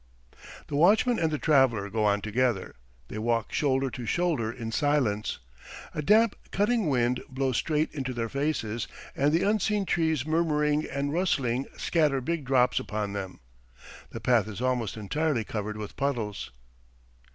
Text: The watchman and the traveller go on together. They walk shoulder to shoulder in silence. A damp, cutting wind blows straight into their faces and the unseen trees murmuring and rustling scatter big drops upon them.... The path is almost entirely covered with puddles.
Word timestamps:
The 0.65 0.75
watchman 0.75 1.19
and 1.19 1.29
the 1.29 1.37
traveller 1.37 1.87
go 1.87 2.05
on 2.05 2.21
together. 2.21 2.73
They 3.09 3.19
walk 3.19 3.53
shoulder 3.53 3.91
to 3.91 4.07
shoulder 4.07 4.51
in 4.51 4.71
silence. 4.71 5.37
A 5.93 6.01
damp, 6.01 6.35
cutting 6.49 6.89
wind 6.89 7.21
blows 7.29 7.57
straight 7.57 7.93
into 7.93 8.11
their 8.11 8.27
faces 8.27 8.87
and 9.15 9.31
the 9.31 9.43
unseen 9.47 9.85
trees 9.85 10.25
murmuring 10.25 10.87
and 10.89 11.13
rustling 11.13 11.67
scatter 11.77 12.19
big 12.19 12.45
drops 12.45 12.79
upon 12.79 13.13
them.... 13.13 13.41
The 14.09 14.19
path 14.19 14.47
is 14.47 14.59
almost 14.59 14.97
entirely 14.97 15.43
covered 15.43 15.77
with 15.77 15.95
puddles. 15.95 16.49